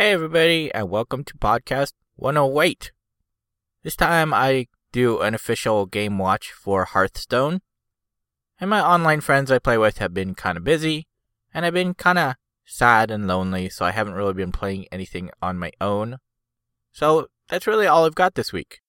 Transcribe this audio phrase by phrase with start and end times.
[0.00, 2.90] Hey, everybody, and welcome to Podcast 108.
[3.82, 7.60] This time I do an official game watch for Hearthstone.
[8.58, 11.06] And my online friends I play with have been kind of busy,
[11.52, 15.28] and I've been kind of sad and lonely, so I haven't really been playing anything
[15.42, 16.16] on my own.
[16.92, 18.80] So that's really all I've got this week.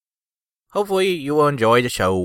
[0.69, 2.15] Hopefully, you will enjoy the show.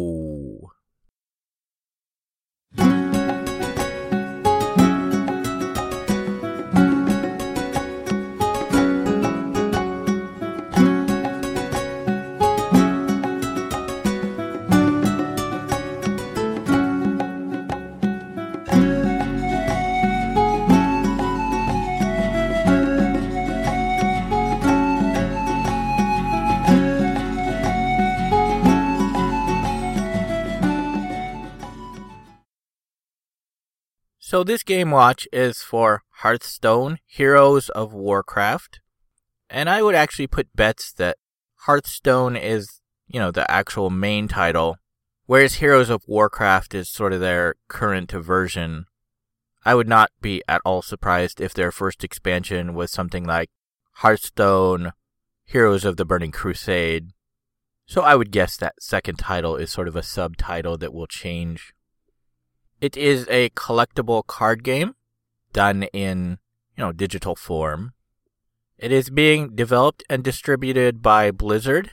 [34.37, 38.81] So this game watch is for Hearthstone Heroes of Warcraft.
[39.49, 41.17] And I would actually put bets that
[41.61, 44.77] Hearthstone is, you know, the actual main title,
[45.25, 48.85] whereas Heroes of Warcraft is sort of their current version.
[49.65, 53.49] I would not be at all surprised if their first expansion was something like
[54.03, 54.93] Hearthstone
[55.47, 57.13] Heroes of the Burning Crusade.
[57.87, 61.73] So I would guess that second title is sort of a subtitle that will change
[62.81, 64.95] it is a collectible card game
[65.53, 66.39] done in,
[66.77, 67.93] you know, digital form.
[68.79, 71.91] It is being developed and distributed by Blizzard.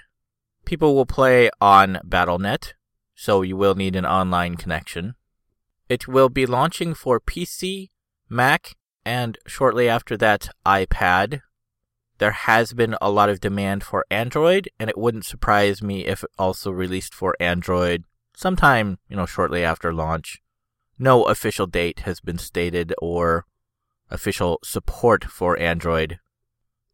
[0.66, 2.73] People will play on Battle.net,
[3.16, 5.16] so you will need an online connection.
[5.88, 7.90] It will be launching for PC,
[8.28, 8.75] Mac,
[9.06, 11.42] and shortly after that, iPad.
[12.18, 16.23] There has been a lot of demand for Android, and it wouldn't surprise me if
[16.23, 18.03] it also released for Android
[18.36, 20.42] sometime, you know, shortly after launch
[20.98, 23.46] no official date has been stated or
[24.10, 26.20] official support for Android.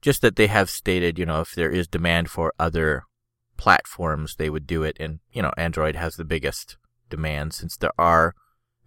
[0.01, 3.03] Just that they have stated, you know, if there is demand for other
[3.57, 4.95] platforms, they would do it.
[4.99, 6.77] And, you know, Android has the biggest
[7.09, 8.33] demand since there are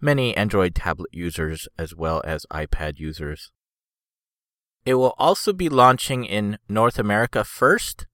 [0.01, 3.51] many Android tablet users as well as iPad users.
[4.85, 8.05] It will also be launching in North America first,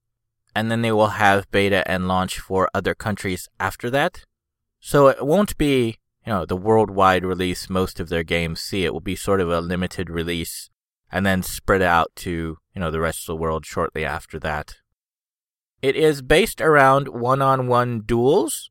[0.53, 4.23] and then they will have beta and launch for other countries after that.
[4.79, 5.97] So it won't be
[6.29, 8.85] you know, the worldwide release most of their games see.
[8.85, 10.69] It will be sort of a limited release
[11.11, 14.75] and then spread out to, you know, the rest of the world shortly after that.
[15.81, 18.69] It is based around one-on-one duels,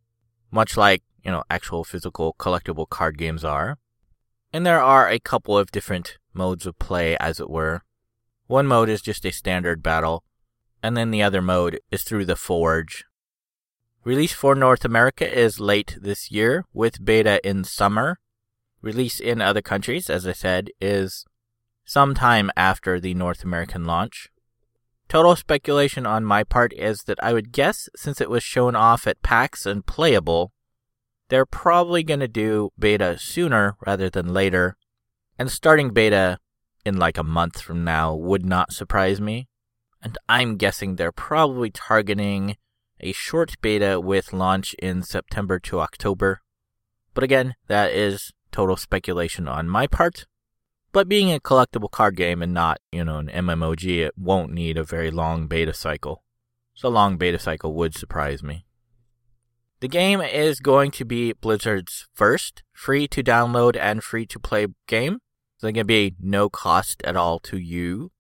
[0.53, 3.79] much like, you know, actual physical collectible card games are.
[4.53, 7.83] And there are a couple of different modes of play, as it were.
[8.47, 10.23] One mode is just a standard battle,
[10.81, 13.05] and then the other mode is through the Forge,
[14.05, 18.19] Release for North America is late this year, with beta in summer.
[18.81, 21.25] Release in other countries, as I said, is
[21.85, 24.29] sometime after the North American launch.
[25.09, 29.07] Total speculation on my part is that I would guess since it was shown off
[29.07, 30.53] at PAX and playable,
[31.29, 34.77] they're probably going to do beta sooner rather than later.
[35.39, 36.39] And starting beta
[36.85, 39.49] in like a month from now would not surprise me.
[40.03, 42.57] And I'm guessing they're probably targeting
[43.01, 46.41] a short beta with launch in September to October.
[47.15, 50.27] But again, that is total speculation on my part.
[50.93, 54.79] But being a collectible card game and not, you know, an MMOG, it won't need
[54.79, 56.25] a very long beta cycle.
[56.75, 58.65] So a long beta cycle would surprise me.
[59.81, 64.67] The game is going to be Blizzard's first free to download and free to play
[64.87, 65.19] game.
[65.59, 68.11] So it's going to be no cost at all to you.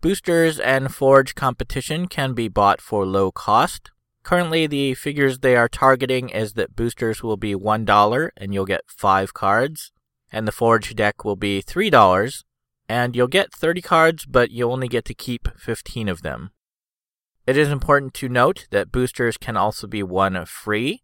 [0.00, 3.90] Boosters and Forge competition can be bought for low cost,
[4.22, 8.82] Currently, the figures they are targeting is that boosters will be $1 and you'll get
[8.86, 9.92] 5 cards,
[10.30, 12.44] and the Forge deck will be $3,
[12.88, 16.50] and you'll get 30 cards, but you only get to keep 15 of them.
[17.46, 21.02] It is important to note that boosters can also be won free.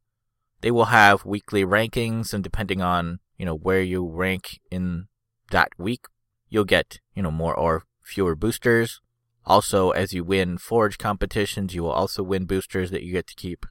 [0.61, 5.09] They will have weekly rankings, and depending on you know where you rank in
[5.51, 6.07] that week,
[6.49, 9.01] you'll get you know more or fewer boosters.
[9.47, 13.35] Also, as you win Forge competitions, you will also win boosters that you get to
[13.35, 13.65] keep.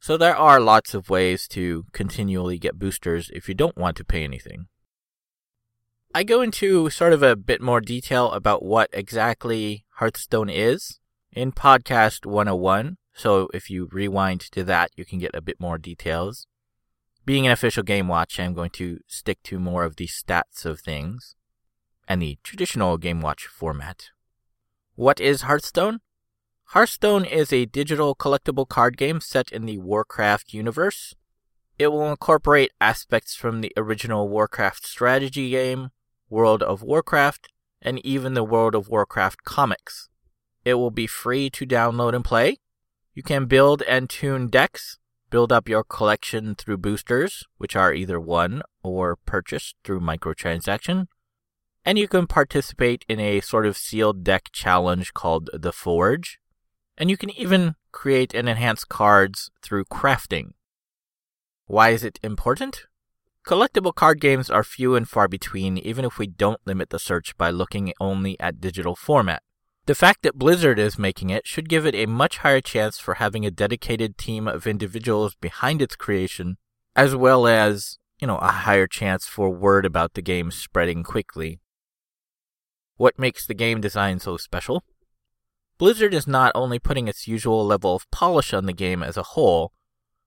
[0.00, 4.04] So there are lots of ways to continually get boosters if you don't want to
[4.04, 4.66] pay anything.
[6.12, 10.98] I go into sort of a bit more detail about what exactly Hearthstone is
[11.30, 12.96] in podcast 101.
[13.14, 16.48] So if you rewind to that, you can get a bit more details.
[17.24, 20.80] Being an official game watch, I'm going to stick to more of the stats of
[20.80, 21.36] things
[22.08, 24.08] and the traditional game watch format.
[24.94, 26.00] What is Hearthstone?
[26.74, 31.14] Hearthstone is a digital collectible card game set in the Warcraft universe.
[31.78, 35.92] It will incorporate aspects from the original Warcraft strategy game,
[36.28, 37.48] World of Warcraft,
[37.80, 40.10] and even the World of Warcraft comics.
[40.62, 42.58] It will be free to download and play.
[43.14, 44.98] You can build and tune decks,
[45.30, 51.06] build up your collection through boosters, which are either won or purchased through microtransaction.
[51.84, 56.38] And you can participate in a sort of sealed deck challenge called the Forge.
[56.96, 60.52] And you can even create and enhance cards through crafting.
[61.66, 62.86] Why is it important?
[63.44, 67.36] Collectible card games are few and far between, even if we don't limit the search
[67.36, 69.42] by looking only at digital format.
[69.86, 73.14] The fact that Blizzard is making it should give it a much higher chance for
[73.14, 76.56] having a dedicated team of individuals behind its creation,
[76.94, 81.58] as well as, you know, a higher chance for word about the game spreading quickly.
[82.96, 84.84] What makes the game design so special?
[85.78, 89.22] Blizzard is not only putting its usual level of polish on the game as a
[89.22, 89.72] whole,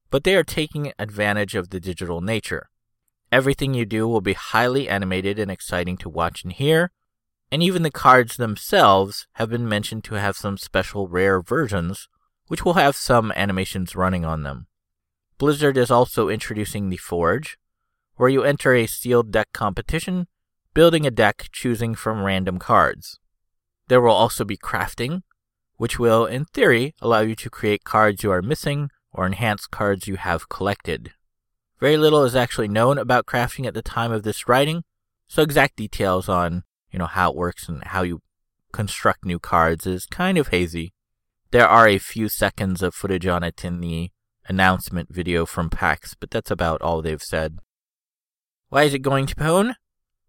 [0.09, 2.69] but they are taking advantage of the digital nature.
[3.31, 6.91] Everything you do will be highly animated and exciting to watch and hear,
[7.51, 12.09] and even the cards themselves have been mentioned to have some special rare versions,
[12.47, 14.67] which will have some animations running on them.
[15.37, 17.57] Blizzard is also introducing the Forge,
[18.15, 20.27] where you enter a sealed deck competition,
[20.75, 23.17] building a deck choosing from random cards.
[23.87, 25.21] There will also be crafting,
[25.77, 30.05] which will, in theory, allow you to create cards you are missing or enhance cards
[30.07, 31.13] you have collected.
[31.79, 34.83] Very little is actually known about crafting at the time of this writing,
[35.27, 38.21] so exact details on, you know, how it works and how you
[38.73, 40.93] construct new cards is kind of hazy.
[41.51, 44.11] There are a few seconds of footage on it in the
[44.47, 47.59] announcement video from PAX, but that's about all they've said.
[48.67, 49.75] Why is it going to Pwn?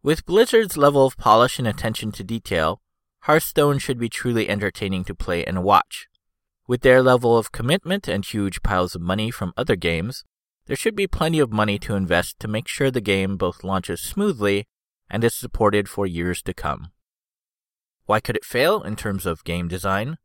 [0.06, 2.80] With Blizzard's level of polish and attention to detail,
[3.22, 6.06] Hearthstone should be truly entertaining to play and watch.
[6.68, 10.22] With their level of commitment and huge piles of money from other games,
[10.66, 14.00] there should be plenty of money to invest to make sure the game both launches
[14.00, 14.68] smoothly
[15.10, 16.92] and is supported for years to come.
[18.04, 20.18] Why could it fail in terms of game design?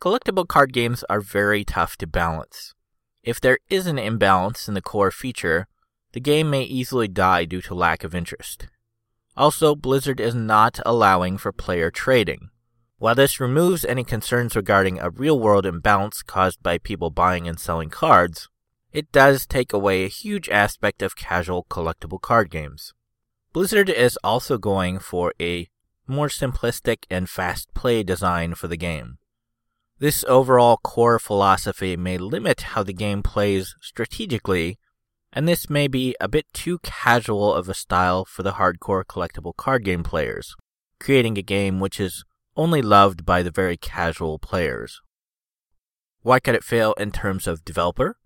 [0.00, 2.74] Collectible card games are very tough to balance.
[3.22, 5.68] If there is an imbalance in the core feature,
[6.14, 8.66] the game may easily die due to lack of interest.
[9.40, 12.50] Also, Blizzard is not allowing for player trading.
[12.98, 17.58] While this removes any concerns regarding a real world imbalance caused by people buying and
[17.58, 18.50] selling cards,
[18.92, 22.92] it does take away a huge aspect of casual collectible card games.
[23.54, 25.70] Blizzard is also going for a
[26.06, 29.16] more simplistic and fast play design for the game.
[30.00, 34.78] This overall core philosophy may limit how the game plays strategically
[35.32, 39.56] and this may be a bit too casual of a style for the hardcore collectible
[39.56, 40.56] card game players,
[40.98, 42.24] creating a game which is
[42.56, 45.00] only loved by the very casual players.
[46.22, 48.16] Why could it fail in terms of developer?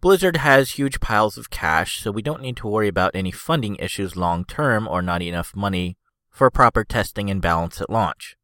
[0.00, 3.76] Blizzard has huge piles of cash, so we don't need to worry about any funding
[3.76, 5.96] issues long term or not enough money
[6.30, 8.36] for proper testing and balance at launch.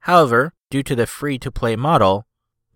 [0.00, 2.26] However, due to the free to play model,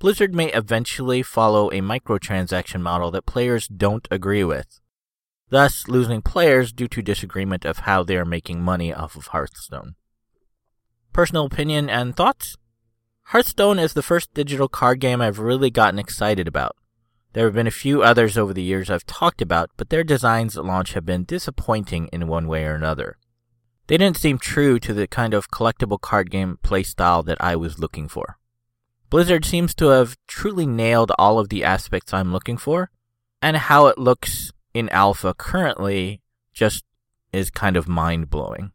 [0.02, 4.80] Blizzard may eventually follow a microtransaction model that players don't agree with,
[5.48, 9.94] thus losing players due to disagreement of how they are making money off of Hearthstone.
[11.12, 12.56] Personal opinion and thoughts?
[13.26, 16.74] Hearthstone is the first digital card game I've really gotten excited about.
[17.32, 20.58] There have been a few others over the years I've talked about, but their designs
[20.58, 23.18] at launch have been disappointing in one way or another.
[23.86, 27.78] They didn't seem true to the kind of collectible card game playstyle that I was
[27.78, 28.36] looking for.
[29.12, 32.90] Blizzard seems to have truly nailed all of the aspects I'm looking for,
[33.42, 36.22] and how it looks in alpha currently
[36.54, 36.82] just
[37.30, 38.72] is kind of mind blowing.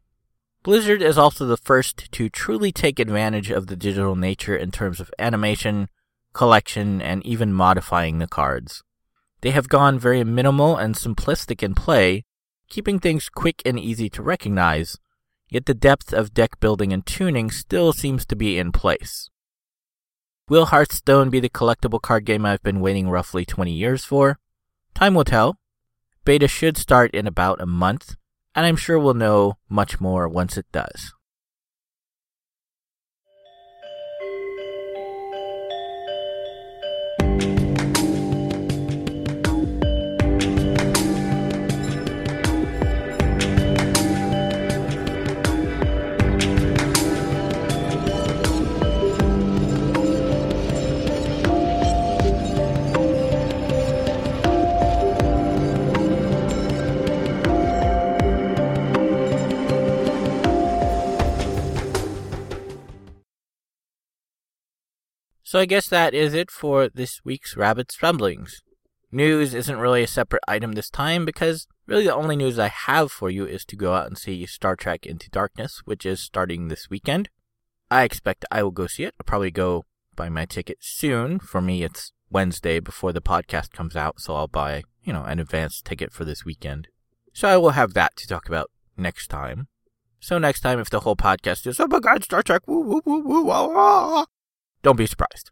[0.62, 5.00] Blizzard is also the first to truly take advantage of the digital nature in terms
[5.00, 5.88] of animation,
[6.34, 8.84] collection, and even modifying the cards.
[9.40, 12.24] They have gone very minimal and simplistic in play,
[12.68, 14.98] keeping things quick and easy to recognize,
[15.48, 19.30] yet the depth of deck building and tuning still seems to be in place.
[20.48, 24.38] Will Hearthstone be the collectible card game I've been waiting roughly 20 years for?
[24.94, 25.58] Time will tell.
[26.24, 28.16] Beta should start in about a month,
[28.54, 31.12] and I'm sure we'll know much more once it does.
[65.48, 68.60] So I guess that is it for this week's Rabbit's Ramblings.
[69.10, 73.10] News isn't really a separate item this time because really the only news I have
[73.10, 76.68] for you is to go out and see Star Trek Into Darkness, which is starting
[76.68, 77.30] this weekend.
[77.90, 79.14] I expect I will go see it.
[79.18, 81.38] I'll probably go buy my ticket soon.
[81.38, 85.38] For me, it's Wednesday before the podcast comes out, so I'll buy, you know, an
[85.38, 86.88] advance ticket for this weekend.
[87.32, 89.68] So I will have that to talk about next time.
[90.20, 93.02] So next time, if the whole podcast is, oh my god, Star Trek, woo, woo,
[93.02, 94.26] woo, woo, ah, ah,
[94.82, 95.50] don't be surprised.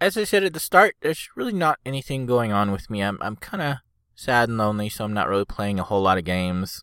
[0.00, 3.02] As I said at the start, there's really not anything going on with me.
[3.02, 3.76] I'm, I'm kind of
[4.14, 6.82] sad and lonely, so I'm not really playing a whole lot of games.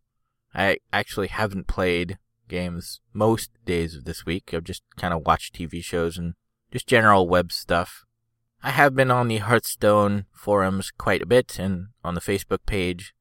[0.53, 4.53] I actually haven't played games most days of this week.
[4.53, 6.33] I've just kind of watched TV shows and
[6.71, 8.05] just general web stuff.
[8.63, 13.13] I have been on the Hearthstone forums quite a bit and on the Facebook page,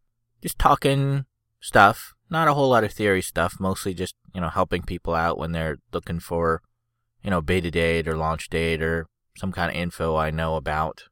[0.43, 1.27] just talking
[1.61, 2.15] stuff.
[2.29, 5.53] Not a whole lot of theory stuff, mostly just, you know, helping people out when
[5.53, 6.63] they're looking for,
[7.27, 11.03] you know, beta date or launch date or some kind of info I know about.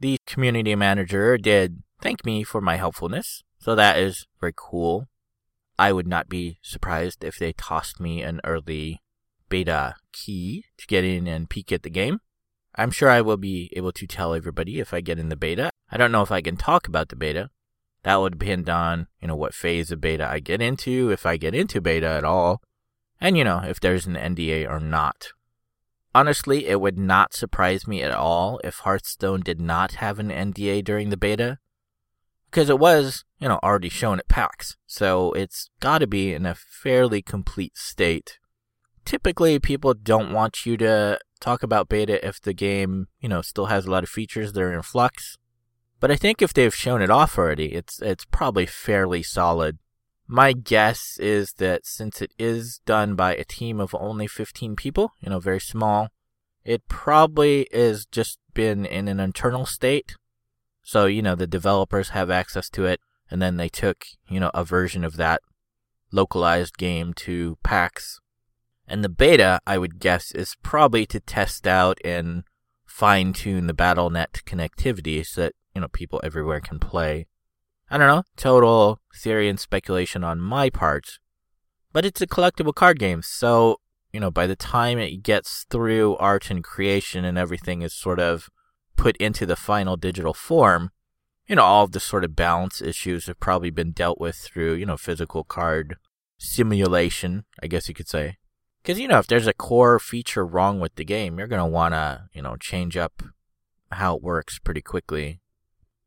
[0.00, 5.06] The community manager did thank me for my helpfulness, so that is very cool.
[5.78, 9.00] I would not be surprised if they tossed me an early
[9.48, 12.18] beta key to get in and peek at the game.
[12.74, 15.70] I'm sure I will be able to tell everybody if I get in the beta.
[15.88, 17.50] I don't know if I can talk about the beta.
[18.02, 21.36] That would depend on, you know, what phase of beta I get into, if I
[21.36, 22.60] get into beta at all,
[23.20, 25.28] and, you know, if there's an NDA or not.
[26.14, 30.84] Honestly, it would not surprise me at all if Hearthstone did not have an NDA
[30.84, 31.58] during the beta,
[32.50, 36.54] because it was, you know, already shown at PAX, so it's gotta be in a
[36.54, 38.38] fairly complete state.
[39.04, 43.66] Typically, people don't want you to talk about beta if the game, you know, still
[43.66, 45.36] has a lot of features that are in flux.
[45.98, 49.78] But I think if they've shown it off already, it's it's probably fairly solid.
[50.26, 55.12] My guess is that since it is done by a team of only 15 people,
[55.20, 56.08] you know, very small,
[56.64, 60.16] it probably is just been in an internal state.
[60.82, 63.00] So, you know, the developers have access to it
[63.30, 65.42] and then they took, you know, a version of that
[66.10, 68.20] localized game to PAX
[68.86, 72.44] and the beta, I would guess, is probably to test out and
[72.84, 77.26] fine tune the BattleNet connectivity so that, you know, people everywhere can play.
[77.94, 81.20] I don't know, total theory and speculation on my part.
[81.92, 83.76] But it's a collectible card game, so,
[84.12, 88.18] you know, by the time it gets through art and creation and everything is sort
[88.18, 88.48] of
[88.96, 90.90] put into the final digital form,
[91.46, 94.74] you know, all of the sort of balance issues have probably been dealt with through,
[94.74, 95.94] you know, physical card
[96.36, 98.38] simulation, I guess you could say.
[98.82, 101.64] Because, you know, if there's a core feature wrong with the game, you're going to
[101.64, 103.22] want to, you know, change up
[103.92, 105.38] how it works pretty quickly.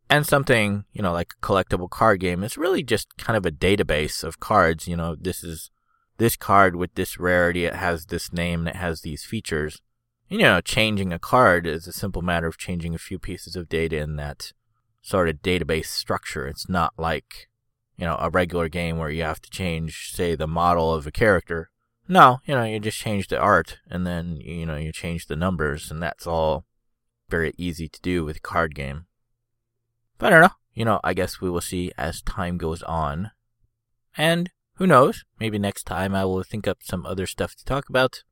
[0.09, 3.51] And something, you know, like a collectible card game is really just kind of a
[3.51, 4.87] database of cards.
[4.87, 5.69] You know, this is
[6.17, 9.81] this card with this rarity, it has this name, and it has these features.
[10.29, 13.69] You know, changing a card is a simple matter of changing a few pieces of
[13.69, 14.53] data in that
[15.01, 16.47] sort of database structure.
[16.47, 17.49] It's not like,
[17.97, 21.11] you know, a regular game where you have to change, say, the model of a
[21.11, 21.69] character
[22.07, 25.35] no, you know, you just change the art and then, you know, you change the
[25.35, 26.65] numbers and that's all
[27.29, 29.06] very easy to do with a card game.
[30.17, 30.55] But I don't know.
[30.73, 33.31] You know, I guess we will see as time goes on.
[34.15, 35.25] And who knows?
[35.39, 38.23] Maybe next time I will think up some other stuff to talk about.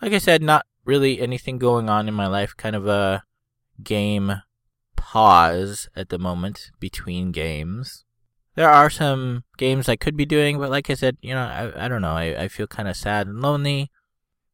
[0.00, 2.56] Like I said, not really anything going on in my life.
[2.56, 3.24] Kind of a
[3.82, 4.42] game
[4.96, 8.04] pause at the moment between games
[8.54, 11.86] there are some games I could be doing, but like I said, you know, I,
[11.86, 12.12] I don't know.
[12.12, 13.90] I, I feel kind of sad and lonely.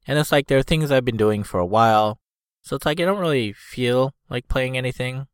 [0.06, 2.20] And it's like there are things I've been doing for a while.
[2.62, 5.26] So it's like I don't really feel like playing anything.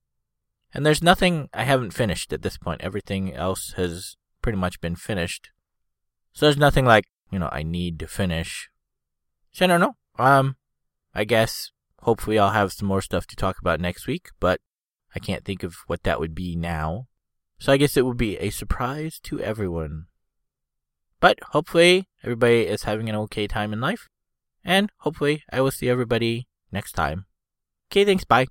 [0.75, 2.81] And there's nothing I haven't finished at this point.
[2.83, 5.51] Everything else has pretty much been finished.
[6.33, 8.69] So there's nothing like, you know, I need to finish.
[9.53, 9.97] So I don't know.
[10.19, 10.57] Um,
[11.15, 14.61] I guess hopefully I'll have some more stuff to talk about next week, but
[15.15, 17.07] I can't think of what that would be now.
[17.61, 20.07] So I guess it will be a surprise to everyone.
[21.21, 24.09] But hopefully everybody is having an okay time in life.
[24.65, 27.27] And hopefully I will see everybody next time.
[27.91, 28.25] Okay, thanks.
[28.25, 28.47] Bye.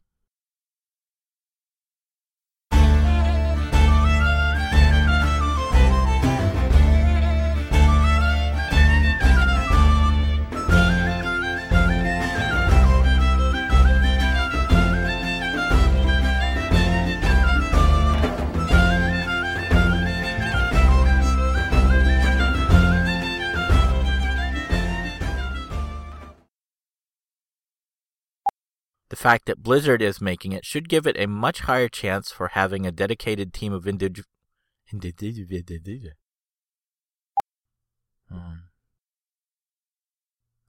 [29.23, 32.85] Fact that Blizzard is making it should give it a much higher chance for having
[32.85, 34.27] a dedicated team of individual.
[38.29, 38.67] Hmm.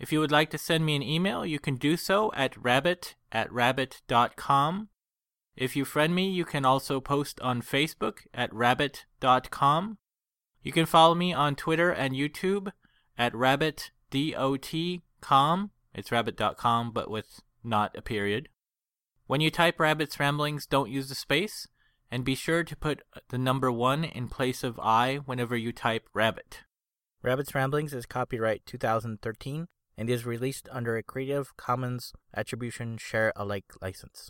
[0.00, 3.14] If you would like to send me an email, you can do so at rabbit
[3.30, 4.88] at rabbit.com.
[5.54, 9.98] If you friend me, you can also post on Facebook at rabbit.com.
[10.66, 12.72] You can follow me on Twitter and YouTube
[13.16, 15.70] at rabbitdot.com.
[15.94, 18.48] It's rabbit.com, but with not a period.
[19.28, 21.68] When you type Rabbit's Ramblings, don't use the space,
[22.10, 26.08] and be sure to put the number one in place of I whenever you type
[26.12, 26.64] Rabbit.
[27.22, 33.72] Rabbit's Ramblings is copyright 2013 and is released under a Creative Commons Attribution Share Alike
[33.80, 34.24] license.